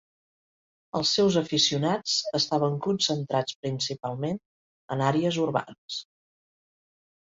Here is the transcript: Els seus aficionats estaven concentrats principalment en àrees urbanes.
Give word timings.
Els 0.99 1.11
seus 1.17 1.37
aficionats 1.41 2.15
estaven 2.41 2.79
concentrats 2.87 3.61
principalment 3.63 4.43
en 4.97 5.09
àrees 5.13 5.43
urbanes. 5.49 6.05